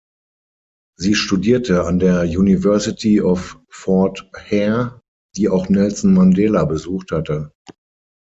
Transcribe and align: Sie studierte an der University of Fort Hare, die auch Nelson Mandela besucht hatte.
Sie 0.97 1.13
studierte 1.13 1.85
an 1.85 1.99
der 1.99 2.23
University 2.23 3.21
of 3.21 3.59
Fort 3.69 4.27
Hare, 4.35 5.01
die 5.37 5.47
auch 5.47 5.69
Nelson 5.69 6.15
Mandela 6.15 6.65
besucht 6.65 7.11
hatte. 7.11 7.51